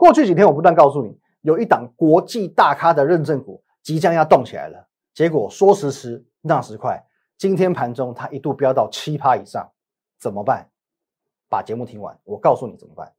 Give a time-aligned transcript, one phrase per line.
[0.00, 7.04] 过去几天我不断告诉你，有一档国际大咖的认证股即将要动起来了，结果说时迟那时快，
[7.36, 9.70] 今天盘中它一度飙到七趴以上，
[10.18, 10.70] 怎么办？
[11.50, 13.12] 把节目听完，我告诉你怎么办。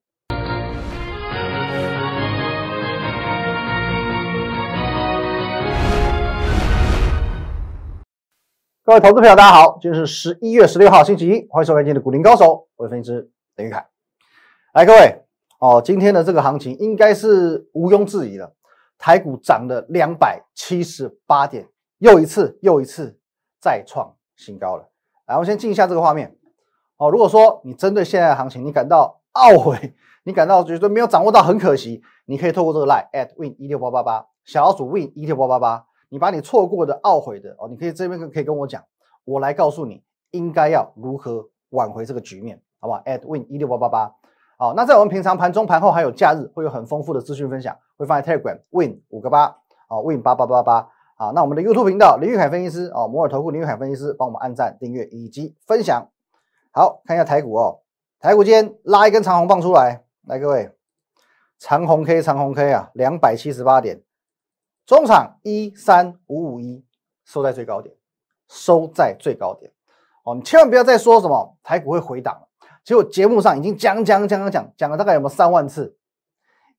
[8.84, 13.86] 各位投资朋友，大家好，今天是十一月十六号，星期一，欢迎收看今天的股林高手，我是分析师林玉凯。
[14.74, 15.22] 来，各位
[15.62, 18.52] 哦，今天的这个行情应该是毋庸置疑了，
[18.98, 21.68] 台股涨了两百七十八点，
[22.00, 23.20] 又一次又一次
[23.60, 24.90] 再创新高了。
[25.28, 26.36] 来，我先进一下这个画面。
[26.98, 29.94] 哦，如果说你针对现在的行情，你感到懊悔，
[30.26, 35.86] 你感到觉得没有掌握到，很可惜，你可以透过这个 line at win 一六八八八，小老鼠 win 一六八八八。
[36.10, 38.84] 你把你错过的、懊悔的哦，你可以这边可以跟我讲，
[39.26, 44.16] 我来告诉你应该要如何挽回这个局面，好不好？at win 一六八八八，
[44.62, 49.48] 好，那在我们平常盘中、盘后还有假日，会有很丰富的资讯分享，会放在 Telegram win 五个八，
[49.88, 56.08] 哦 win 八八八八，啊，那我们的 YouTube 频道林玉凯分析师哦，摩尔投顾林玉凯分析师，帮我们按赞、订阅以及分享。
[56.70, 57.80] 好看一下台股哦，
[58.20, 60.70] 台股今天拉一根长红棒出来，来各位，
[61.58, 64.04] 长红 K 长红 K 啊，两百七十八点。
[64.86, 66.86] 中场一三五五一
[67.26, 67.96] 收在最高点，
[68.48, 69.72] 收在最高点
[70.24, 70.36] 哦！
[70.36, 72.48] 你千万不要再说什么台股会回档了。
[72.84, 75.98] 其实我节目上已经讲讲讲讲讲讲了大概有没有三万次？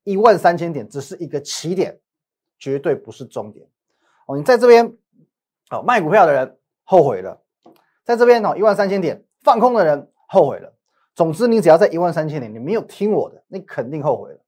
[0.04, 2.00] 一万三千点只是一个起点，
[2.58, 3.66] 绝对不是终点
[4.26, 4.36] 哦！
[4.36, 4.96] 你在这边
[5.70, 7.40] 哦卖股票的人后悔了，
[8.04, 10.74] 在这边哦一万三千点放空的人后悔了。
[11.14, 14.40] 总之你只要在一万三千点，你没有听我的，你肯定后悔了。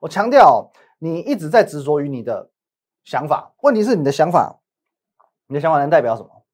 [0.00, 2.50] 我强调，你一直在执着于你的。
[3.04, 4.60] 想法，问题是你的想法，
[5.48, 6.44] 你的想法能代表什么？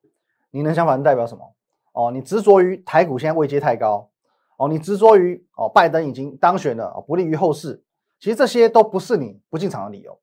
[0.51, 1.55] 你能想法能代表什么？
[1.93, 4.08] 哦，你执着于台股现在位阶太高，
[4.59, 7.83] 哦，你执着于哦拜登已经当选了，不利于后市。
[8.21, 10.19] 其实这些都不是你不进场的理由。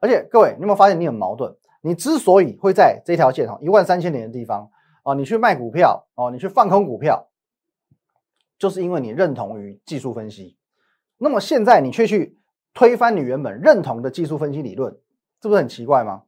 [0.00, 1.54] 而且各位，你有没有发现你很矛盾？
[1.82, 4.70] 你之所以会在这条线哈一万三千点的地方
[5.02, 7.28] 哦，你去卖股票哦，你去放空股票，
[8.58, 10.56] 就是因为你认同于技术分析。
[11.18, 12.38] 那么现在你却去
[12.72, 14.96] 推翻你原本认同的技术分析理论。
[15.40, 16.22] 这不是很奇怪吗？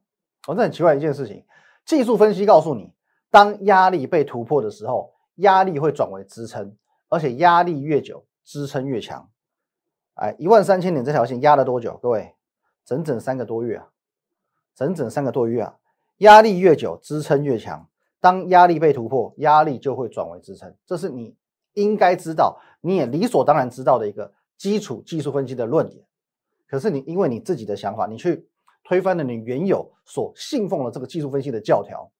[0.47, 1.45] 哦，这很奇怪一件事情。
[1.85, 2.91] 技术分析告诉你，
[3.31, 6.75] 当压力被突破的时候，压力会转为支撑，
[7.13, 9.29] 而且压力越久，支撑越强。
[10.15, 11.97] 哎，一万三千点这条线压了多久？
[12.01, 12.33] 各位，
[12.83, 13.89] 整整三个多月啊！
[14.75, 15.77] 整整三个多月啊！
[16.17, 17.87] 压力越久，支撑越强。
[18.19, 20.75] 当压力被突破，压力就会转为支撑。
[20.85, 21.35] 这是你
[21.73, 26.05] 应该知道，你也理所当然知道的一个基础技术分析的论点。
[26.67, 28.47] 可是你因为你自己的想法，你去。
[28.85, 32.11] 推翻了你原有所信奉的这个技术分析的教条。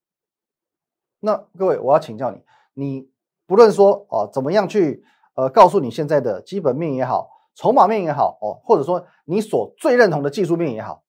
[1.20, 2.42] 那各位，我要请教你，
[2.74, 3.10] 你
[3.46, 5.04] 不论说哦怎么样去
[5.36, 11.04] 呃告诉你现在的基本面也好，筹码面也好哦，或者说你所最认同的技术面也好，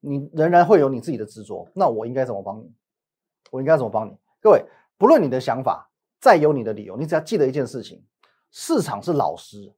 [0.00, 1.68] 你仍然会有你自己的执着。
[1.74, 2.72] 那我应该怎么帮你？
[3.50, 4.16] 我应该怎么帮你？
[4.40, 4.64] 各位，
[4.96, 5.90] 不论你的想法
[6.20, 8.04] 再有你的理由，你只要记得一件事情：
[8.50, 9.74] 市场是老师，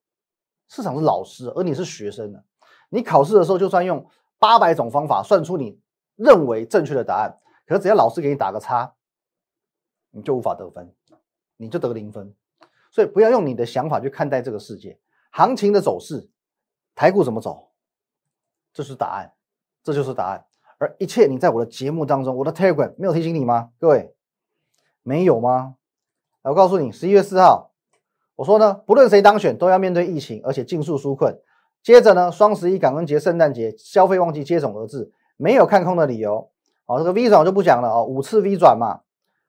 [0.69, 2.45] 市场是老师，而你是学生的。
[2.89, 4.07] 你考试的时候就算用。
[4.43, 5.79] 八百种方法算出你
[6.17, 8.91] 认为正确的答案，可是只要老师给你打个叉，
[10.13, 10.91] 你就无法得分，
[11.61, 12.35] 你就得零分。
[12.91, 14.99] 所以不要用你的想法去看待这个世界，
[15.31, 16.29] 行情的走势，
[16.95, 17.69] 台股怎么走，
[18.73, 19.33] 这是答案，
[19.85, 20.45] 这就是答案。
[20.79, 23.71] 而一切你在我的节目当中，我的 Telegram 没有提醒你吗？
[23.79, 24.15] 各位
[25.03, 25.77] 没有吗？
[26.43, 27.71] 我告诉你，十一月四号，
[28.35, 31.39] 我说呢，不论谁当选，都要面对疫情，而且尽速纾困。
[31.83, 36.51] 接着呢，双十一、感恩节、圣诞节消费旺季接踵而至，没有看空的理由。
[36.87, 39.03] 哦，这个 V 转我就不讲了哦，五次 V 转嘛。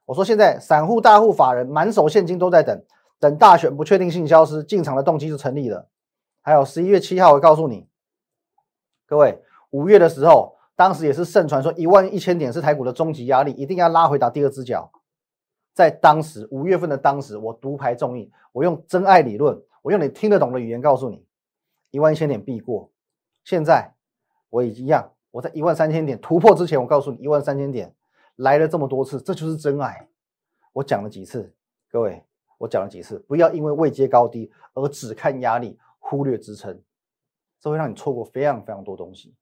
[0.05, 2.83] 我说现在散户、大户、法人满手现金都在等，
[3.19, 5.87] 等大选不确定性消失，进场的动机就成立了。
[6.41, 7.87] 还有十一月七号，我告诉你，
[9.05, 14.91] 各位，五月的时候，当时也是盛传说一万一千点是台股的终极压力，一定要拉回打第二只脚。
[15.73, 21.25] 在当时五月份的当时，我独排众议，我用真爱理论，我用你听得懂的语言告诉你。
[21.91, 22.89] 一万一千点必过，
[23.43, 23.93] 现在
[24.49, 27.93] 我已经一样，我在一万三千点突破之前，我告诉你，一万三千点
[28.41, 30.07] 来了这么多次，这就是真爱。
[30.73, 31.53] 我讲了几次，
[31.91, 32.23] 各位，
[32.57, 36.81] 我讲了几次，不要因为位阶高低而只看压力，忽略支撑，
[37.59, 39.35] 这会让你错过非常非常多东西。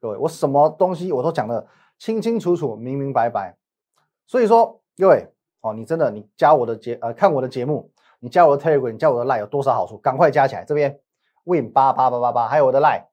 [0.00, 1.66] 各位，我什么东西我都讲的
[1.98, 3.56] 清清楚楚、明明白白。
[4.26, 5.32] 所以说，各位
[5.62, 7.90] 哦，你真的你加我的节呃看我的节目，
[8.20, 9.96] 你加我的 Telegram，你加我的 Line 有多少好处？
[9.98, 11.00] 赶快加起来，这边。
[11.44, 13.06] win 八八八八八，还有我的 line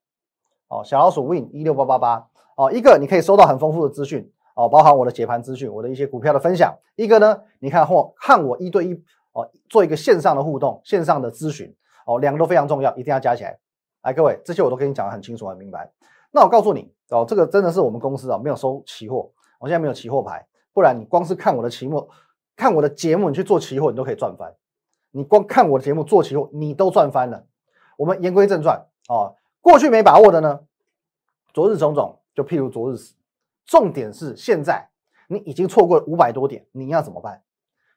[0.67, 6.77] 哦，小老鼠 win 一六八八八哦，一个你可以收到很丰富的资讯哦，包含我的解盘资讯，我的一些股票的分享。
[6.97, 8.93] 一个呢，你看或看我一对一
[9.31, 11.73] 哦，做一个线上的互动，线上的咨询
[12.05, 13.57] 哦，两个都非常重要，一定要加起来。
[14.01, 15.89] 来，各位，这些我都跟你讲的很清楚很明白。
[16.31, 22.09] 那我告诉你哦，这个真的是我们公司啊，没有收期货，我现在没有期货牌，不然你光是看我的期末，
[22.57, 24.53] 看我的节目，你去做期货，你都可以赚翻。
[25.11, 27.45] 你光看我的节目做期货，你都赚翻了。
[27.97, 30.59] 我们言归正传哦，过去没把握的呢，
[31.53, 33.15] 昨日种种，就譬如昨日死。
[33.69, 34.89] 重点是现在
[35.27, 37.43] 你已经错过五百多点，你要怎么办？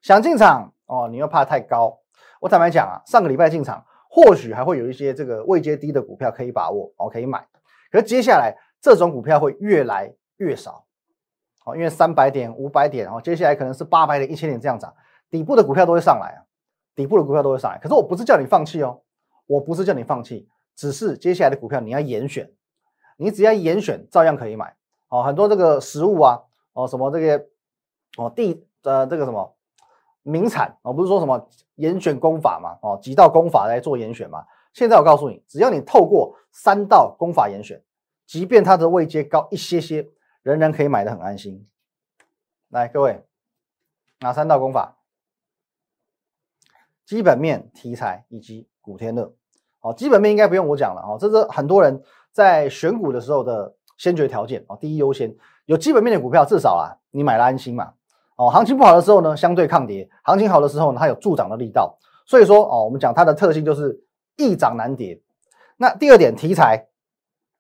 [0.02, 1.98] 想进场哦，你又怕太高。
[2.40, 7.42] 我坦白讲啊，上个礼拜进场，或许还会有一些这个位阶低的股票可以把握哦，可以买。
[7.90, 10.84] 可是接下来这种股票会越来越少，
[11.64, 14.94] 哦，因为三百点、五百点哦，接下来可能是八百点、一千点这样涨，
[15.30, 16.44] 底部的股票都会上来啊，
[16.94, 17.78] 底部的股票都会上来。
[17.78, 19.00] 可是我不是叫你放弃哦，
[19.46, 20.46] 我不是叫你放弃，
[20.76, 22.52] 只是接下来的股票你要严选，
[23.16, 24.76] 你只要严选，照样可以买
[25.12, 25.23] 哦。
[25.23, 26.41] 很多这个实物啊，
[26.73, 27.47] 哦，什么这个
[28.17, 29.55] 哦地呃这个什么。
[30.25, 34.47] 名产哦，不是说什么严选功法嘛，哦，几道功法来做严选嘛。
[34.73, 37.82] 现在我告诉你，只要你透过三道功法严选，
[38.25, 40.09] 即便它的位阶高一些些，
[40.44, 41.67] 仍然可以买的很安心。
[42.69, 43.25] 来，各位，
[44.20, 44.97] 哪三道功法？
[47.05, 49.35] 基本面、题材以及古天乐。
[49.81, 52.00] 哦，基本面应该不用我讲了哦，这是很多人
[52.31, 55.34] 在选股的时候的先决条件哦，第一优先，
[55.66, 57.92] 有基本面的股票，至少啊，你买了安心嘛。
[58.36, 61.98] 哦，行情不好的时候呢，相对抗跌；行情好的时候呢，它有助涨的力道。
[62.26, 64.02] 所以说，哦，我们讲它的特性就是
[64.36, 65.20] 易涨难跌。
[65.76, 66.86] 那第二点，题材，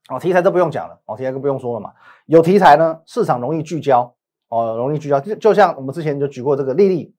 [0.08, 1.92] 哦，题材都不用讲了，哦，题材都不用说了嘛。
[2.26, 4.14] 有题材呢，市场容易聚焦，
[4.48, 5.20] 哦，容易聚焦。
[5.20, 7.14] 就就像我们之前就举过这个利利，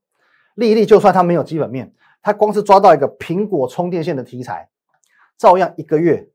[0.55, 4.69] 利利就算它没有基本面，它光是抓到一个苹果充电线的题材，
[5.37, 6.29] 照样一个月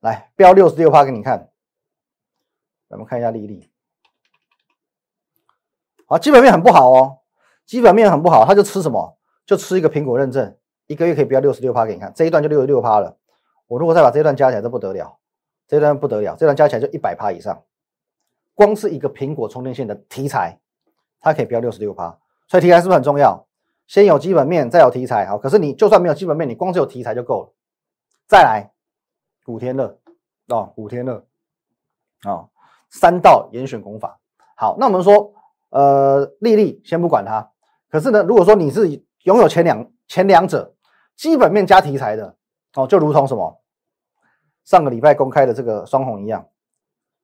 [0.00, 1.48] 来标六十六趴给你看。
[2.92, 3.70] 咱们看一下利利。
[6.08, 7.20] 啊，基本面很不好哦，
[7.64, 9.18] 基本面很不好，他就吃什么？
[9.46, 10.54] 就吃一个苹果认证，
[10.88, 13.16] 一个月可以标六十六趴给你看，这一段就六十六趴了。
[13.66, 15.16] 我如果再把这一段加起来，这不得了，
[15.66, 17.64] 这一段不得了，这段加起来就一百趴以上。
[18.54, 20.60] 光是一个苹果充电线的题材，
[21.18, 23.46] 它可以标六十六趴，所以题材是不是很重要？
[23.86, 25.24] 先有基本面，再有题材。
[25.24, 27.54] 好，可是你就算没有基本面，你光是有题材就够了。
[28.26, 28.70] 再来，
[29.44, 29.98] 古天乐
[30.48, 31.26] 哦，古天乐
[32.24, 32.50] 哦，
[32.92, 34.20] 三道严选功法。
[34.56, 35.34] 好，那我们说。
[35.74, 37.50] 呃，丽丽先不管它，
[37.88, 40.74] 可是呢，如果说你是拥有前两前两者
[41.16, 42.36] 基本面加题材的
[42.74, 43.62] 哦，就如同什么？
[44.64, 46.46] 上个礼拜公开的这个双红一样，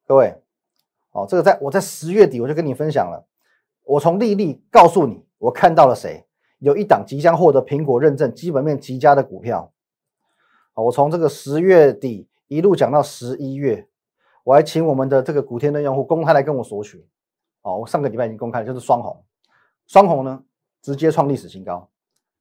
[0.06, 0.40] 各位
[1.12, 3.26] 哦，这个在我在十月底我就跟你分享了，
[3.84, 6.26] 我从丽丽告诉你，我看到了谁？
[6.58, 9.70] 有一档即将获得苹果认证、基本面极佳的股票，
[10.72, 13.86] 我从这个十月底一路讲到十一月，
[14.48, 17.06] 我还请我们的这个古天乐用户公开来跟我索取。
[17.60, 19.22] 哦，我上个礼拜已经公开了，就是双红，
[19.86, 20.42] 双红呢
[20.80, 21.90] 直接创历史新高，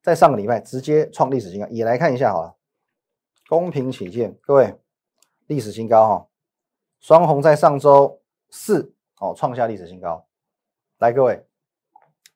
[0.02, 2.56] 在上个礼拜直接创历史新高，也来看一下好了，
[3.50, 4.80] 公平起见，各位
[5.48, 6.28] 历史新高哈，
[7.02, 10.26] 双红在上周四哦创下历史新高，
[11.00, 11.46] 来各位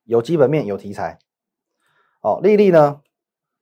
[0.03, 1.17] 有基本面有题材，
[2.19, 2.99] 哦，丽丽呢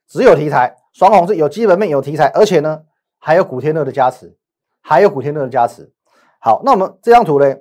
[0.08, 2.86] 只有题材，双红是有基本面有题材，而且呢
[3.20, 4.36] 还有古天乐的加持，
[4.82, 5.94] 还有古天乐的加持，
[6.40, 7.56] 好，那我们这张图呢？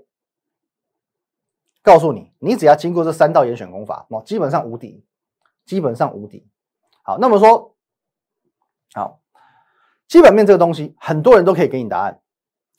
[1.83, 5.05] 告诉你，你只要经过这三道严选功法，哦，基本上无敌，
[5.65, 6.47] 基本上无敌。
[7.03, 7.75] 好，那么说，
[8.93, 9.21] 好，
[10.07, 12.21] 基本面这个东西，很多人都可以给你答案，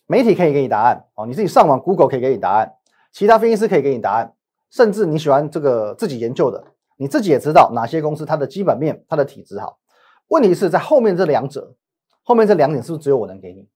[0.05, 2.75] 媒体可以给你答案，哦，你自己上网 Google 可以给你答案，
[3.11, 4.35] 其他分析师可以给你答案，
[4.69, 6.63] 甚至你喜欢这个自己研究的，
[6.97, 9.79] 你自己也知道哪些公司它的基本面、它的体质好。
[10.27, 11.75] 问题是在后面这两者，
[12.21, 13.67] 后面这两点是不是只有我能给你？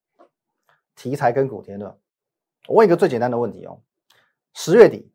[0.96, 1.98] 题材跟古天乐。
[2.68, 3.80] 我问一个最简单的问题哦，
[4.54, 5.10] 十月底。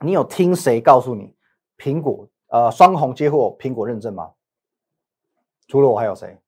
[0.00, 1.34] 你有听谁告诉你
[1.76, 4.30] 苹果呃双红接获苹果认证吗？
[5.66, 6.38] 除了我还有谁？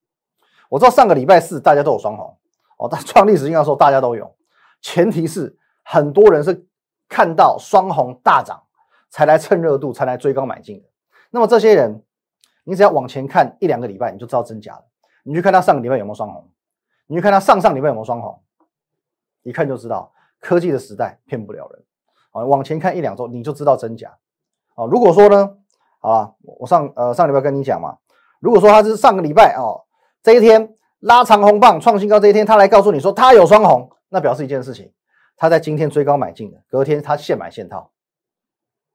[0.68, 2.38] 我知道上个礼拜四大家都有双红
[2.78, 4.32] 哦，但创历史应该说大家都有，
[4.80, 6.64] 前提是很多人是
[7.08, 8.62] 看到双红大涨
[9.08, 10.88] 才来蹭热度才来追高买进的。
[11.30, 12.04] 那么这些人，
[12.62, 14.84] 你只要往前看一两个礼拜，你就知道真假了。
[15.24, 16.48] 你去看他上个礼拜有没有双红，
[17.06, 18.40] 你去看他上上礼拜有没有双红，
[19.42, 21.82] 一看就知道科技的时代骗不了人。
[22.30, 24.16] 啊，往前看一两周你就知道真假。
[24.74, 25.56] 啊，如果说呢，
[25.98, 27.98] 好吧，我上呃上礼拜跟你讲嘛，
[28.38, 29.84] 如果说他是上个礼拜哦
[30.22, 34.92] 这一天拉长红棒创新高这一天，他来告诉你说他有双红，那表示一件事情，
[35.36, 37.90] 他在今天追高买进的，隔天他现买现套，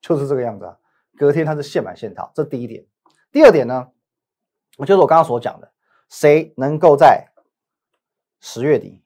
[0.02, 0.78] 就是这个样子啊。
[1.18, 2.86] 隔天他是现买现套，这第一点。
[3.32, 3.88] 第二点呢，
[4.78, 5.72] 我就是我刚刚所讲的，
[6.10, 7.30] 谁能够在
[8.40, 9.02] 十月底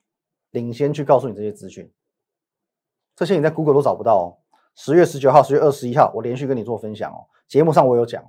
[0.51, 1.91] 领先去告诉你这些资讯？
[3.15, 4.37] 这些你在 Google 都找不到哦。
[4.75, 7.27] 十月十九号、十月二十一号，我连续跟你做分享哦。
[7.47, 8.23] 节目上我有讲，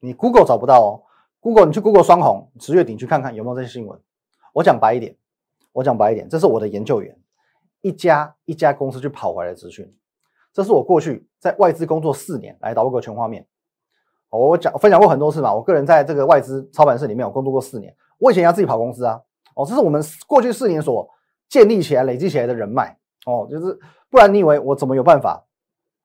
[0.00, 1.02] 你 Google 找不到哦。
[1.40, 4.00] Google 你去 Google 双红十月底去看看有没有这些新闻。
[4.54, 5.16] 我讲白一点，
[5.72, 7.18] 我讲白一点，这是我的研究员
[7.80, 9.94] 一家一家公司去跑回来的资讯。
[10.52, 13.46] 这是我过去在外资工作四年来导个全画面。
[14.30, 17.94] 我讲分享过很多次嘛，我个人在这个外资操盘室里面，我工作过四年。
[18.18, 19.20] 我以前要自己跑公司啊，
[19.54, 21.08] 哦，这是我们过去四年所
[21.48, 23.78] 建立起来、累积起来的人脉哦，就是
[24.10, 25.44] 不然你以为我怎么有办法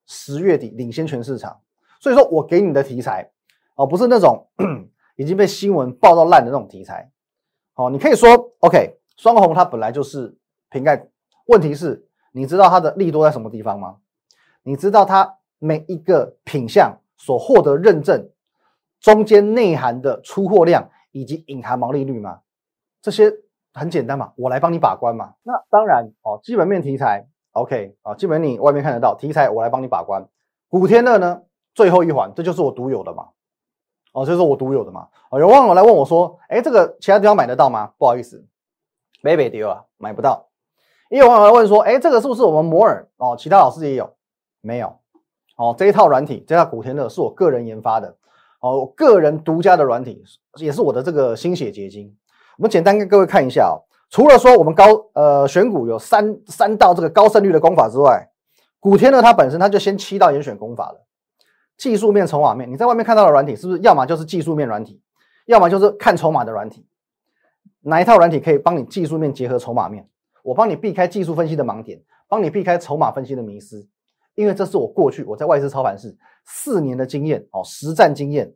[0.06, 1.60] 十月底领先全市场？
[2.00, 3.32] 所以说我给你的题材
[3.76, 4.48] 哦，不是那种
[5.18, 7.12] 已经被新闻报到烂的那种题材
[7.76, 7.90] 哦。
[7.90, 10.38] 你可以说 OK，双红它本来就是
[10.70, 11.08] 瓶盖，
[11.48, 13.98] 问题是你知道它的利多在什么地方吗？
[14.64, 18.30] 你知道它每一个品相所获得认证
[19.00, 22.42] 中间内涵的出货量以及隐含毛利率吗？
[23.02, 23.32] 这些
[23.74, 25.34] 很简单嘛，我来帮你把关嘛。
[25.44, 30.28] 那当然哦，基本面题材 OK 啊，基本你外面看得到题材，我来帮你把关。
[30.70, 31.42] 古天乐呢，
[31.74, 33.30] 最后一环，这就是我独有的嘛。
[34.14, 35.08] 哦，这是我独有的嘛。
[35.30, 37.94] 哦，有网友来问我说，哎，这个其他地方买得到吗？
[37.98, 38.46] 不好意思，
[39.22, 40.48] 没被丢啊，买不到。
[41.10, 43.36] 也有网友来问说，哎，这个是不是我们摩尔哦？
[43.38, 44.14] 其他老师也有。
[44.60, 45.00] 没有，
[45.56, 48.18] 哦，这一套软体，这套古天乐是我个人研发的，
[48.60, 50.22] 哦，我个人独家的软体，
[50.56, 52.14] 也是我的这个心血结晶。
[52.58, 58.28] 我们简单跟各位看一下哦，除了说我们高呃选股有三三道这个高胜率的功法之外，
[58.80, 61.06] 古天乐它本身它就先七道严选功法了。
[61.78, 65.00] 技术面、筹码面，你在外面看到的软体是不是要么就是技术面软体，
[65.46, 66.88] 要么就是看筹码的软体？
[67.82, 70.10] 哪一套软体可以帮你技术面结合筹码面？
[70.42, 73.88] 我帮你避开技术分析的盲点，帮你避开筹码分析的迷失。
[74.34, 78.52] 因为这是我过去我在外资操盘室四年的经验哦，实战经验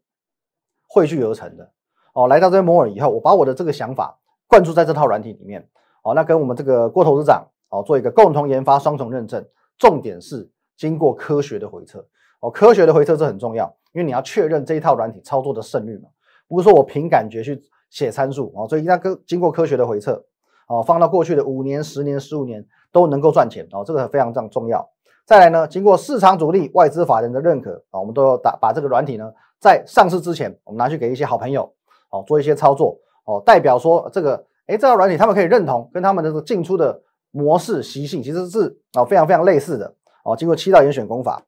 [0.88, 1.72] 汇聚而成的
[2.14, 2.28] 哦。
[2.28, 5.68] 来到这摩尔以后，我把我的这个想法灌注在这套软体里面
[6.04, 6.14] 哦。
[6.14, 9.46] 那跟我们这个郭投资长哦做一个共同研发双重认证，
[9.78, 12.06] 重点是经过科学的回测
[12.40, 12.50] 哦。
[12.50, 16.10] 科学的回测这很重要，因为你要确认这一套软体操作的胜率嘛，
[16.48, 18.68] 不是说我凭感觉去写参数哦。
[18.68, 20.24] 所以一定要跟经过科学的回测
[20.68, 24.90] 哦，放到过去的五年、十年、十五年都能够赚钱哦，这个非常非常重要。
[25.26, 31.72] 再来呢，经过市场主力、外资法人的认可啊，我们都要打把这个软体呢，在上市之前，我们拿去给一些好朋友
[32.12, 37.02] 哦做一些操作哦，代表说这个哎，这套软体他们可以认同，跟他们的这个进出的
[37.32, 40.36] 模式习性其实是啊非常非常类似的哦。
[40.38, 41.44] 经过七道严选功法，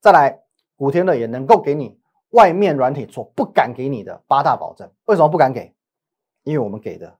[0.00, 0.40] 再来
[0.76, 1.98] 古天乐也能够给你
[2.30, 4.90] 外面软体所不敢给你的八大保证。
[5.04, 5.72] 为什么不敢给？
[6.42, 7.14] 因为我们给的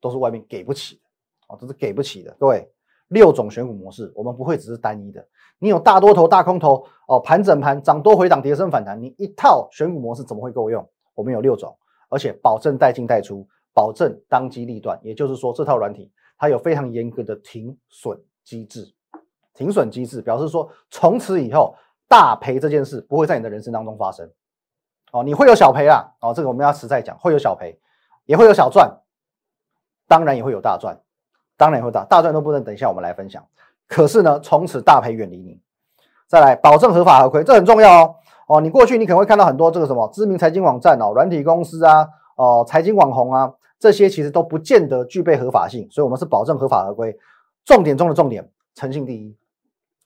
[0.00, 1.00] 都是外面给不起的
[1.48, 2.70] 哦，都是给不起的，各位。
[3.08, 5.22] 六种选股模式，我们不会只是单一的。
[5.58, 10.88] 你有大多头、大空头哦，盘整盘、涨多回档、跌升反弹，你一套选股模式怎么会够用？
[11.14, 11.76] 我们有六种，
[12.12, 15.00] 而且保证带进带出，保证当机立断。
[15.02, 18.92] 也就是说，这套软体它有非常严格的停损机制。
[19.54, 21.74] 停损机制表示说，从此以后
[22.06, 24.30] 大赔这件事不会在你的人生当中发生。
[25.10, 27.78] 哦，你会有小赔啦，哦，这个我们要实在讲，会有小赔，
[28.26, 29.00] 也会有小赚，
[30.06, 31.00] 当然也会有大赚。
[31.56, 32.64] 当然也会大，大赚都不能。
[32.64, 33.46] 等一下我们来分享。
[33.86, 35.60] 可是呢，从此大赔远离你。
[36.26, 38.16] 再来，保证合法合规，这很重要哦。
[38.48, 45.88] 哦，你过去你可能会看到很多这个什么知名财经网站哦、软体公司啊、哦财经网红啊，这些其实都不见得具备合法性。
[45.90, 47.16] 所以，我们是保证合法合规。
[47.64, 49.36] 重点中的重点，诚信第一。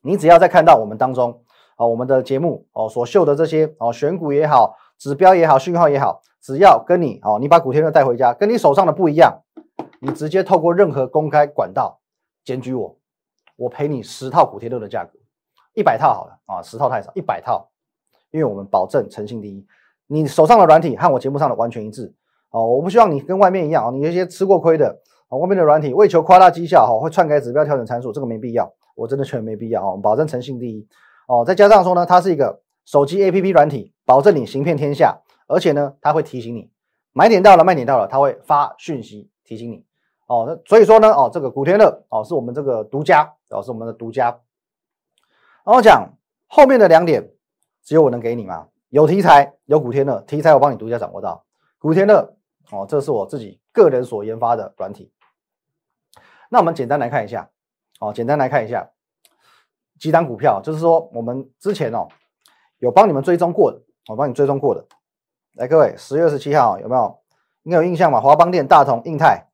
[0.02, 1.40] 你只要在看到我们当中
[1.78, 9.42] 哦，我们的节目哦所秀的这些哦选股也好、指标也好、讯号也好，只要跟你哦，你把古天乐带回家，跟你手上的不一样。
[9.98, 11.98] 你直接透过任何公开管道
[12.44, 12.96] 检举我，
[13.56, 15.18] 我赔你十套古天乐的价格，
[15.74, 17.68] 一百套好了啊，十套太少，一百套，
[18.30, 19.66] 因为我们保证诚信第一。
[20.08, 22.14] 你手上的软体和我节目上的完全一致
[22.50, 30.86] 哦，我不希望你跟外面一样哦，你有些吃过亏的啊，外面的软体为求夸大绩效哈，会篡改指标、调整参数，这个没必要，我真的觉得没必要哦，保证诚信第一
[31.26, 31.44] 哦。
[31.44, 35.18] 再加上说呢，它是一个手机 APP 软体，保证你行遍天下，
[35.48, 36.70] 而且呢，它会提醒你
[37.12, 39.84] 买点到了、卖点到了，它会发讯息提醒你。
[40.28, 44.26] 哦，那所以说呢，哦，这个古天乐哦，是我们这个独家，哦，是我们的独家。
[45.64, 46.12] 然后讲
[46.46, 47.28] 后面的两点，
[47.86, 48.66] 只有我能给你嘛？
[48.88, 51.46] 有题材，有古天乐，题材我帮你独家掌握到。
[51.78, 52.36] 古天乐，
[52.72, 55.12] 哦，这是我自己个人所研发的软体。
[56.50, 57.48] 那我们简单来看一下，
[58.00, 58.90] 哦，简单来看一下
[60.00, 62.08] 几档股票，就是说我们之前哦
[62.78, 64.84] 有帮你们追踪过的，我帮你追踪过的。
[65.54, 67.22] 来，各位，十月二十七号有没有？
[67.62, 68.20] 应该有印象吧？
[68.20, 69.46] 华邦电、大同、印泰。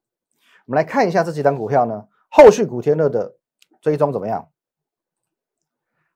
[0.67, 3.37] 我们来看一下这几档股票呢，后续古天乐的
[3.83, 4.49] 追踪怎么样？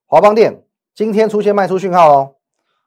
[0.07, 0.66] 华邦电
[0.97, 2.35] 今天出现卖出讯号哦，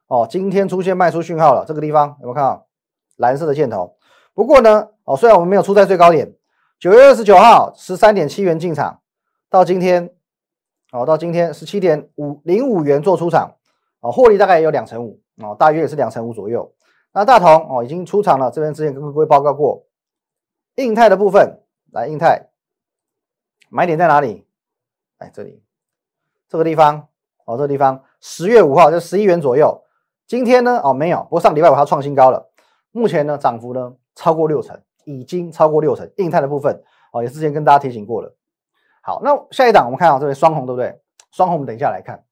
[0.07, 2.67] 哦，今天出现卖出讯号了，这个地方有没有看到
[3.17, 3.95] 蓝色的箭头？
[4.33, 6.33] 不过呢，哦，虽然我们没有出在最高点，
[6.79, 9.01] 九月二十九号十三点七元进场，
[9.47, 10.11] 到今天，
[10.91, 13.57] 哦，到今天十七点五零五元做出场，
[13.99, 16.73] 哦，获利大概也有两成五，哦，大约也是两成五左右。
[17.11, 19.85] 那大同哦已经出场了，这边之前跟各位报告过。
[20.77, 21.61] 印泰的部分，
[21.91, 22.49] 来印泰
[23.69, 24.47] 买点在哪里？
[25.19, 25.61] 哎，这里
[26.47, 27.07] 这个地方
[27.49, 29.83] 哦，这个地方十月五号就十一元左右。
[30.27, 32.51] 今天呢哦没有，不过上礼拜五它创新高了，
[32.91, 36.07] 目前呢涨幅呢超过六成，已经超过六成。
[36.17, 38.35] 印泰的部分哦，也之前跟大家提醒过了。
[39.01, 41.01] 好，那下一档我们看到这边双红对不对？
[41.31, 42.23] 双红我们等一下来看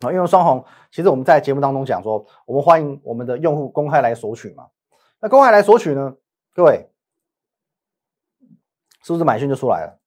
[0.00, 4.68] 啊，因为双红其实我们在节目当中讲说，我们欢迎我们的用户公开来索取嘛。
[5.20, 6.14] 那公开来索取呢，
[6.54, 6.90] 各位
[9.04, 9.98] 是不是买讯就出来了？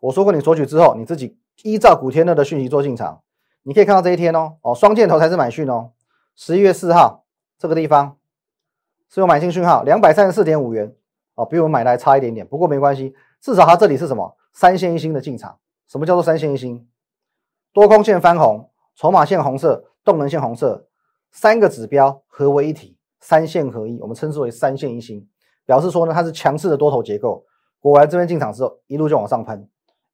[0.00, 3.22] 我说过，你索取之后，你自己依照古天乐的讯息做进场，
[3.68, 5.90] 你可以看到这一天哦哦，双箭头才是买讯哦。
[6.36, 7.24] 十一月四号
[7.58, 8.16] 这个地方
[9.10, 10.94] 是有买进讯号，两百三十四点五元
[11.34, 15.58] 哦，比我们买来差一点点，不过没关系，至少它这里是什么三线一星的进场。
[15.88, 16.86] 什么叫做三线一星？
[17.72, 20.86] 多空线翻红，筹码线红色，动能线红色，
[21.32, 25.28] 三个指标合为一体，三线合一，我们称之为三线一星，
[25.64, 27.44] 表示说呢它是强势的多头结构。
[27.80, 29.68] 果然这边进场之后，一路就往上喷，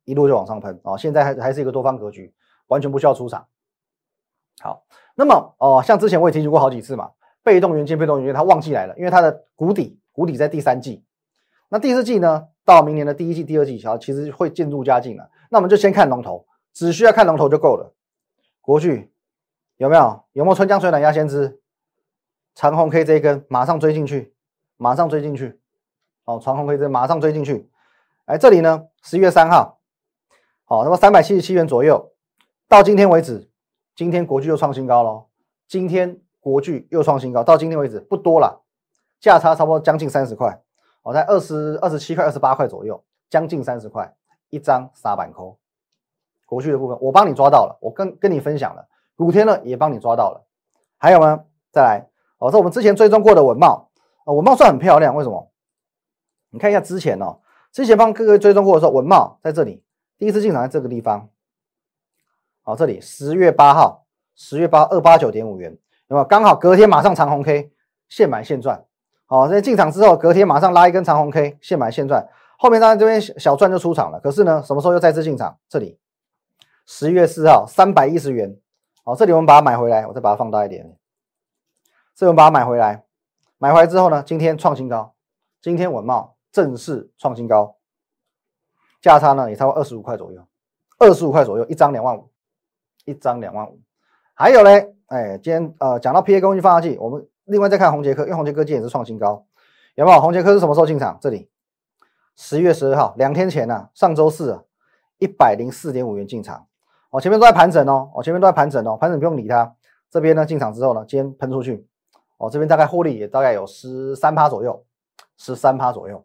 [0.04, 0.96] 一路就往上喷啊！
[0.96, 2.34] 现在还还是一个多方格局，
[2.72, 3.46] 完全不需要出场。
[4.60, 4.84] 好。
[5.14, 7.10] 那么哦，像之前我也提醒过好几次嘛，
[7.42, 11.04] 被动元件、被动元件它旺季来了，因为它的谷底谷底在第三季，
[11.68, 15.28] 那第四季呢，到明年的第一季、第二季，然后其实会渐入佳境了。
[15.50, 17.92] 那我们就先看龙头，只需要看龙头就够了。
[18.62, 19.12] 国巨
[19.76, 20.24] 有没有？
[20.32, 21.60] 有没有春江水暖鸭先知？
[22.54, 24.34] 长虹 K 这一根马上追进去，
[24.78, 25.60] 马上追进去。
[26.24, 27.68] 哦，长虹 K 这马上追进去。
[28.24, 29.78] 哎，这里呢，十一月三号，
[30.64, 32.11] 好，那么三百七十七元左右，
[32.72, 33.50] 到今天为止。
[33.94, 35.26] 今天国巨又创新高喽！
[35.68, 38.62] 今天国巨又创新高，到今天为止不多了，
[39.20, 40.58] 价差差不多将近三十块，
[41.02, 44.14] 哦，在二十二十七块、二十八块左右，将近三十块
[44.48, 45.58] 一张沙板扣。
[46.46, 50.46] 国巨的部分我帮你抓到了，我跟跟你分享了，古天乐也帮你抓到了，
[50.96, 51.44] 还有吗？
[51.70, 53.90] 再来，哦，这我们之前追踪过的文茂，
[54.24, 55.52] 啊，文茂算很漂亮，为什么？
[56.48, 59.84] 你看一下之前哦，之前帮各位追踪过的时候，文茂在这里
[60.16, 61.28] 第一次进场在这个地方。
[62.64, 66.24] 好，这里十月八号，十月八二八九点五元，有没有？
[66.24, 67.72] 刚好隔天马上长红 K，
[68.08, 68.84] 现买现赚。
[69.26, 72.28] 好，在进场之后，隔天马上拉一根长红 K，现买现赚。
[72.56, 74.20] 后面当然这边小赚就出场了。
[74.20, 75.58] 可是呢，什么时候又再次进场？
[75.68, 75.98] 这里
[76.86, 78.56] 十月四号三百一十元。
[79.04, 80.96] 好，这里我们把它买回来，我再把它放大一点。
[82.14, 83.02] 这我们把它买回来，
[83.58, 85.14] 买回来之后呢，今天创新高，
[85.60, 87.74] 今天稳茂正式创新高，
[89.00, 90.46] 价差呢也超过二十五块左右，
[91.00, 92.31] 二十五块左右一张两万五。
[93.04, 93.80] 一张两万五，
[94.34, 99.46] 还有嘞，哎，今天呃讲到 PA 工具放大器，我们另外再看红杰科，因为红杰科今天也是创新高，
[99.94, 100.20] 有没有？
[100.20, 101.18] 红杰科是什么时候进场？
[101.20, 101.50] 这里
[102.36, 104.64] 十月十二号，两天前呢，上周四，
[105.18, 106.66] 一百零四点五元进场，
[107.10, 109.74] 哦，前面都在盘整哦，哦，前面都在盘整哦，盘整不用理它，
[110.10, 111.86] 这边呢进场之后呢，今天喷出去，
[112.38, 114.84] 哦，这边大概获利也大概有十三趴左右，
[115.36, 116.24] 十三趴左右，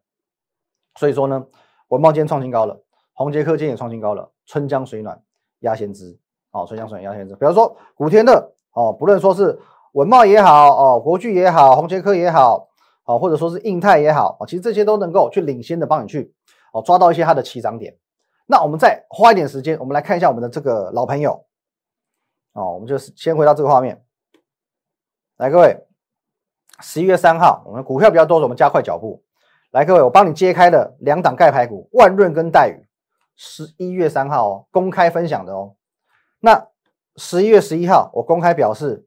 [0.96, 1.46] 所以说呢，
[1.90, 2.82] 文茂今天创新高了，
[3.14, 5.22] 红杰科今天也创新高了，春江水暖
[5.60, 6.18] 鸭先知。
[6.52, 9.60] 哦，春江水暖鸭先知，比如说古天乐哦，不论说是
[9.94, 12.70] 文茂也好，哦，国巨也好，红杰科也好，
[13.06, 16.34] 哦，或者说是印泰也好，哦，其实这些都能够去领先的帮你去
[16.72, 17.96] 哦抓到一些它的起涨点。
[18.46, 21.46] 那我们再花一点时间，我们来看一下我们的这个老朋友
[22.54, 24.04] 哦，我们就是先回到这个画面，
[25.38, 25.86] 来各位，
[26.80, 29.22] 十一月三号，我们股票比较多，我们加快脚步，
[29.72, 32.88] 来各位，我帮你揭开了两档盖牌股，万润跟戴宇，
[33.36, 35.74] 十一月三号哦，公开分享的哦。
[36.40, 36.68] 那
[37.16, 39.06] 十一月十一号，我公开表示，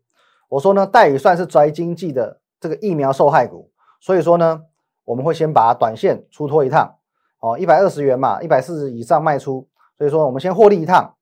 [0.49, 4.63] 我说呢，戴宇算是宅经济的这个疫苗受害股，所以说呢，
[5.05, 6.97] 我们会先把短线出脱一趟，
[7.39, 11.15] 哦，一百二十元嘛，一百四十以上卖出，所以说我们先获利一趟，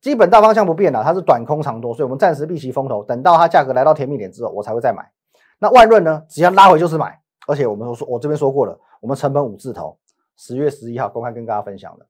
[0.00, 5.10] 基本大方向不变了，它是短空长多，所以我们暂时避其风头，等到它价格来到甜蜜点之后，我才会再买。
[5.58, 9.98] 那万润呢，只要拉回就是买，而且我们说，我这边说过了，我们成本五字头，
[10.36, 12.06] 十月十一号公开跟大家分享的。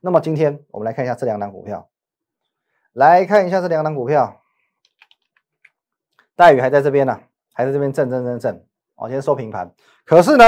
[0.00, 1.86] 那么今天我们来看一下这两档股票。
[2.98, 4.42] 来看一下这两档股票，
[6.34, 7.20] 大宇还在这边呢，
[7.52, 9.72] 还在这边震震震震，往前收平盘。
[10.04, 10.44] 可是呢，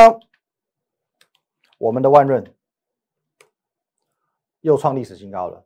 [1.79, 2.53] 我们的万润
[4.63, 5.65] 又创历史新高了，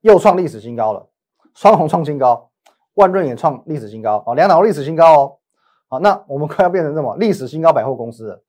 [0.00, 1.10] 又创历史新高了，
[1.54, 2.50] 双红创新高，
[2.94, 5.36] 万润也创历史新高哦，两档历史新高哦。
[5.88, 8.42] 好，那我们快要变成什么历史新高百货公司了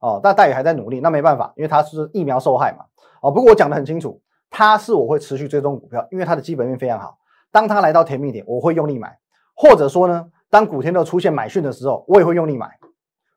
[0.00, 0.20] 哦。
[0.22, 2.84] 但大宇还在努力，那没办法，因为它是疫苗受害嘛。
[3.22, 7.16] 哦，不过我讲的很清楚，它是我会持续追踪股票，因为它的基本面非常好。
[7.52, 9.20] 当它来到甜蜜点，我会用力买，
[9.54, 12.80] 或者说呢，当古天乐出现买讯的时候，我也会用力买。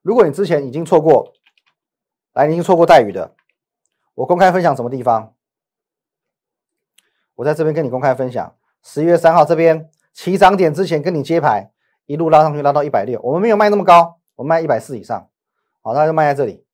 [0.01, 1.33] 如果你之前已经错过，
[2.33, 3.35] 来，你已经错过待遇的，
[4.15, 5.33] 我公开分享什么地方？
[7.35, 11.71] 我在这边跟你公开分享，十一月三号这边起涨点之前跟你接牌，
[12.05, 15.29] 一路拉上去拉到一百六，我们没有卖那么高，我卖一百四以上，
[15.81, 16.65] 好，那就卖在这里，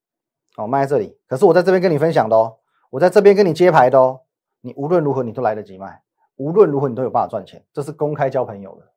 [0.58, 1.17] 哦，卖在这里。
[1.27, 2.60] 可是我在这边跟你分享的哦，
[2.91, 4.21] 我在这边跟你接牌的哦，
[4.62, 6.04] 你无论如何你都来得及卖，
[6.41, 8.88] 无论如何你都有办法赚钱，这是公开交朋友的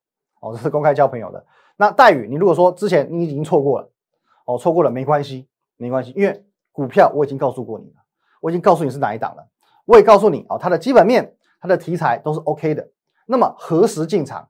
[0.40, 1.44] 哦，这是公开交朋友的。
[1.76, 3.90] 那待遇，你如果说之前你已经错过了，
[4.46, 7.96] 哦，错过了没关系，没关系，因为股票我已经告诉过你了，
[8.40, 9.46] 我已经告诉你是哪一档了，
[9.84, 12.88] 我也告诉你哦，它的基本面、它的题材都是 OK 的。
[13.26, 14.48] 那么何时进场？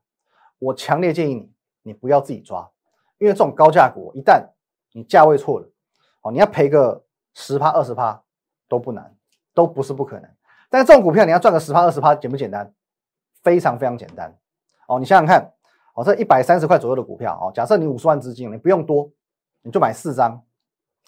[0.57, 1.51] 我强烈建议你，
[1.83, 2.71] 你不要自己抓，
[3.17, 4.47] 因为这种高价股一旦
[4.93, 5.67] 你价位错了，
[6.21, 7.03] 哦，你要赔个
[7.33, 8.23] 十趴二十趴
[8.69, 9.13] 都不难，
[9.53, 10.29] 都不是不可能。
[10.69, 12.73] 但是这种股票你要赚个十趴二十趴简不简单？
[13.45, 14.35] 非常非常简单。
[14.89, 15.53] 哦，你想想看，
[15.93, 19.09] 哦，这一百三十块左右的股票，哦，假设你五十万资金，你不用多，
[19.61, 20.43] 你就买四张，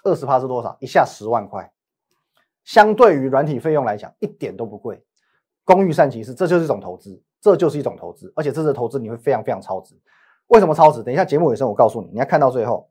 [0.06, 0.78] 二十趴是多少？
[0.80, 1.69] 一下十万块，
[2.63, 5.04] 相对于软体费用来讲，一点都不贵。
[5.65, 7.21] 工欲善其事，这就是一种投资。
[7.39, 9.95] 这就是一种投资，而且这次投资你会非常非常超值。
[10.47, 11.04] 为什么超值？
[11.04, 12.89] 等一下节目尾声我告诉你，你要看到最后。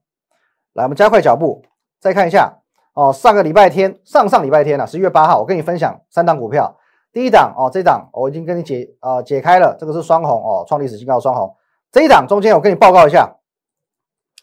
[0.74, 1.64] 来，我们加快脚步，
[1.98, 2.56] 再看一下
[2.94, 3.12] 哦。
[3.12, 6.78] 上个礼拜天，上上礼拜天啊，十一月八号，我跟你分享三档股票。
[7.16, 11.56] 第一档哦，这档我已经跟你解啊解开了，这个是双红哦，创历史新高双红。
[11.90, 13.36] 这一档中间我跟你报告一下，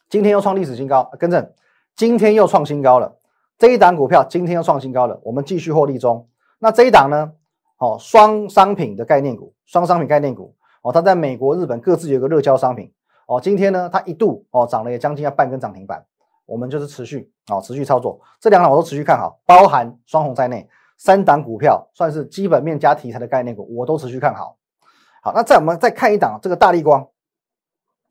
[0.09, 1.53] 今天又创历史新高，更正，
[1.95, 3.19] 今天又创新高了。
[3.59, 6.27] 这一档股票今天又创新高了，我们继续获利中。
[6.57, 7.33] 那这一档呢？
[7.77, 12.91] 哦，双商品的概念股，双商品概念股哦，它在美国、日本各自有个热销商品
[13.27, 13.39] 哦。
[13.39, 16.03] 今天呢，它一度哦涨了也将近要半根涨停板，
[16.47, 24.57] 我们就是持续哦持续操作，这两档我都持续看好，包含双红在内，三档股票算是基本面加题材的概念股，我都持续看好。
[25.21, 27.07] 好，那再我们再看一档这个大力光，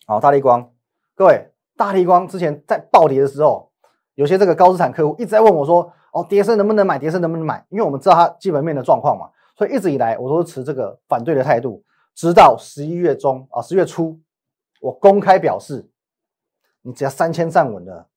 [0.06, 0.70] 好，大力光，
[1.14, 3.70] 各位，大力光之前在暴跌的时候，
[4.14, 6.98] 有些这个高资产客户一直在问我说，哦，跌升能不能买？
[6.98, 7.64] 跌升能不能买？
[7.68, 9.30] 因为我们知道它基本面的状况嘛。
[9.54, 14.18] 所以一直以来我都是持这个反对的态度，直到十一月中啊，十月初，
[14.80, 15.86] 我公开表示，
[16.80, 18.08] 你只要三千站稳的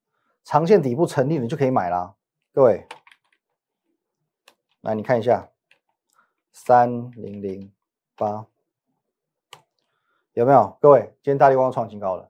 [0.46, 2.14] 长线底部成立，你就可以买啦。
[2.54, 2.88] 各位，
[4.86, 5.50] 来你看一下，
[6.52, 7.72] 三零零
[8.16, 8.46] 八
[10.34, 10.78] 有没有？
[10.80, 12.30] 各位，今天大力光创新高了，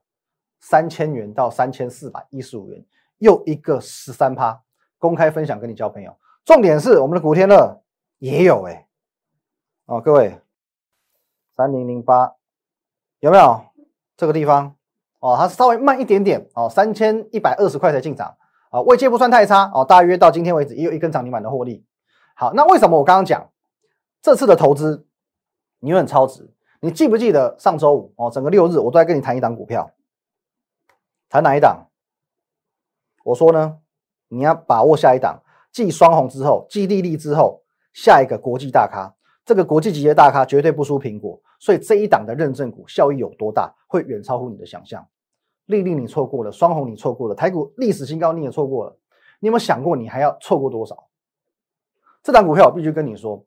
[0.58, 2.82] 三千元到三千四百一十五元，
[3.18, 4.62] 又一个十三趴，
[4.96, 6.16] 公开分享跟你交朋友。
[6.46, 7.82] 重点是我们的古天乐
[8.20, 8.88] 也有哎。
[9.84, 10.40] 哦，各位，
[11.54, 12.36] 三零零八
[13.20, 13.66] 有没有
[14.16, 14.74] 这个地方？
[15.20, 18.34] 哦，它稍微慢一点点哦，三千一百二十块才进场
[18.70, 21.84] 啊，位阶不算太差哦，大约到今天为止也有一根涨停板的获利。
[22.38, 23.50] 好，那为什么我刚刚讲
[24.20, 25.06] 这次的投资
[25.78, 26.52] 你很超值？
[26.80, 29.90] 你记不记得上周五哦，整个六日我都在跟你谈一档股票，
[31.30, 31.88] 谈哪一档？
[33.24, 33.78] 我说呢，
[34.28, 37.62] 你要把握下一档，继双红之后，继利利之后，
[37.94, 39.14] 下一个国际大咖。
[39.46, 45.08] 这个国际级别大咖绝对不输苹果，所以这一档的认证股效益有多大，会远超乎你的想象。
[45.64, 48.98] 丽丽你错过了，双红你错过了，台股历史新高你也错过了。
[49.40, 51.05] 你有没有想过，你还要错过多少？
[52.26, 53.40] 这档股票我必须跟你说，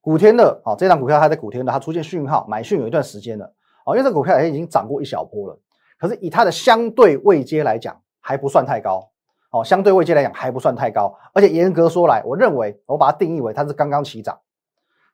[0.00, 3.44] 古天乐啊，这档股票它在古天乐它出现讯号买讯有一段时间了
[3.84, 5.56] 啊，因为这股票也已经涨过一小波了，
[5.96, 9.08] 可是以它的相对位阶来讲还不算太高
[9.52, 14.36] 哦，相对位阶来讲还不算太高，而且严格说来，我认为我把它定义为它是刚刚起涨。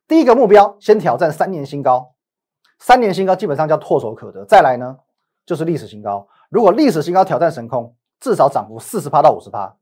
[0.08, 2.14] 第一个目标，先挑战三年新高，
[2.78, 4.42] 三年新高基本上叫唾手可得。
[4.46, 4.96] 再来呢，
[5.44, 6.26] 就是历史新高。
[6.48, 9.76] 如果历史新高挑战神空，至少涨幅四十趴到五十趴，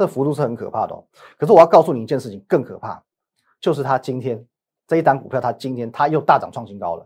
[0.00, 1.04] 这幅度是很可怕的哦。
[1.36, 3.02] 可是我要告诉你一件事情，更可怕，
[3.60, 4.42] 就是它今天
[4.86, 7.04] 这一单股票，它今天它又大涨创新高了，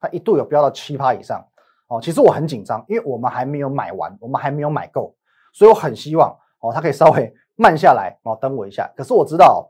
[0.00, 1.46] 它一度有飙到七趴以上
[1.86, 2.00] 哦。
[2.02, 5.14] 其实我很紧张，因为我们还没有买完，我们还没有买够，
[5.52, 8.90] 所以我很希望哦，它可以稍微 慢下来哦，等我一下。
[8.96, 9.68] 可是我知道。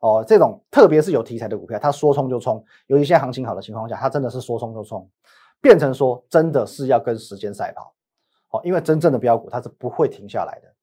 [0.00, 5.08] 哦，这种特别是有题材的股票，它说冲就冲，尤其现在行情好的情况下，它真的是说冲就冲，
[5.62, 7.94] 变成说真的是要跟时间赛跑。
[8.50, 10.73] 哦，因为真正的标股它是不会停下来的。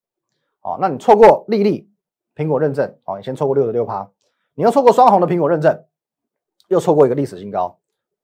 [0.61, 1.89] 哦，那你错过利利
[2.35, 4.09] 苹果认证，哦，你先错过六十六趴，
[4.53, 5.83] 你要错过双红的苹果认证，
[6.67, 7.79] 又错过一个历史新高，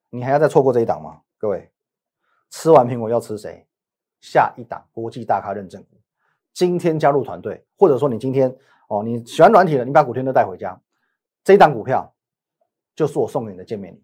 [0.10, 1.22] 你还要再错过这一档吗？
[1.38, 1.72] 各位，
[2.50, 3.66] 吃完苹果要吃谁？
[4.20, 5.98] 下一档国际大咖认证股，
[6.54, 8.56] 今天加入团队，或者说你今天
[8.88, 10.80] 哦你喜欢软体的，你把古天乐带回家。
[11.44, 12.14] 这一档股票
[12.96, 14.04] 就是我送给你的见面礼，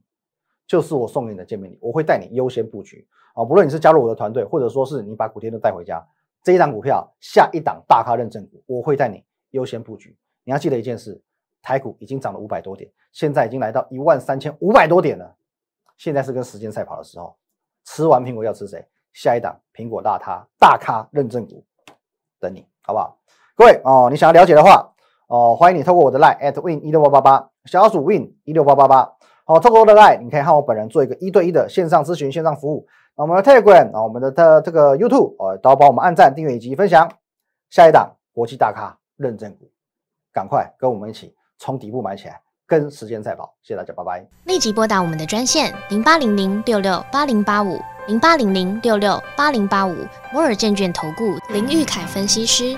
[0.67, 1.78] 就是我送给你的见面礼。
[1.82, 6.08] 我会带你优先布局啊，不论你是加入我的团队，或者说是你把古天乐带回家，
[6.44, 10.16] 这一档股票下一档大咖认证股，我会带你优先布局。
[10.44, 11.22] 你要记得一件事，
[11.62, 15.36] 台股已经涨了五百多点，现在已经来到一万三千五百多点了，
[15.98, 17.36] 现在是跟时间赛跑的时候。
[17.86, 18.86] 吃完苹果要吃谁？
[19.14, 21.64] 下一档苹果大咖大咖认证股
[22.40, 23.18] 等你，好不好？
[23.56, 24.90] 各位哦，你想要了解的话。
[25.28, 29.12] 哦，欢迎你透过我的 line at win 一六八八八，小老鼠 win 一六八八八。
[29.46, 32.88] 好，透过我的 line，你可以和我本人做一个一对一的线上咨询、线上服务。
[33.16, 37.10] 那我们的 Telegram 啊，我们的的这个 YouTube 哦，都帮我们按赞、订阅以及分享。
[37.70, 39.70] 下一档国际大咖认证股，
[40.32, 43.54] 赶快跟我们一起从底部买起来，跟时间赛跑。
[43.62, 44.26] 谢谢大家，拜拜。
[44.46, 47.78] 立即拨打我们的专线零八零零六六八零八五
[48.08, 49.94] 零八零零六六八零八五
[50.32, 52.78] 摩尔证券投顾林玉凯分析师。